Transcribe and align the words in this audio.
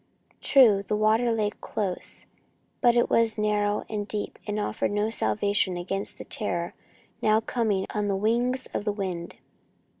True, 0.41 0.81
the 0.81 0.95
water 0.95 1.31
lay 1.31 1.51
close, 1.51 2.25
but 2.81 2.95
it 2.95 3.07
was 3.07 3.37
narrow 3.37 3.85
and 3.87 4.07
deep 4.07 4.39
and 4.47 4.59
offered 4.59 4.89
no 4.89 5.11
salvation 5.11 5.77
against 5.77 6.17
the 6.17 6.25
terror 6.25 6.73
now 7.21 7.39
coming 7.39 7.85
on 7.93 8.07
the 8.07 8.15
wings 8.15 8.65
of 8.73 8.83
the 8.83 8.91
wind. 8.91 9.35